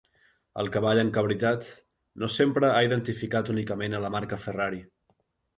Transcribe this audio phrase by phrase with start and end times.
[0.61, 1.67] El cavall encabritat
[2.23, 4.83] no sempre ha identificat únicament a la marca Ferrari.